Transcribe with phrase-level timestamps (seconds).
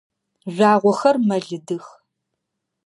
[0.53, 1.85] Жъуагъохэр мэлыдых.